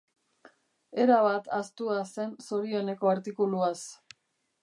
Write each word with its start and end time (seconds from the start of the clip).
Erabat 1.03 1.49
ahaztua 1.57 1.99
zen 2.15 2.33
zorioneko 2.47 3.13
artikuluaz. 3.13 3.77